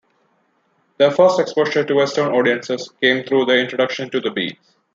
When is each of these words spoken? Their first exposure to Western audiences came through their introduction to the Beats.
Their 0.97 1.11
first 1.11 1.39
exposure 1.39 1.85
to 1.85 1.93
Western 1.93 2.33
audiences 2.33 2.89
came 3.03 3.23
through 3.23 3.45
their 3.45 3.59
introduction 3.59 4.09
to 4.09 4.19
the 4.19 4.31
Beats. 4.31 4.73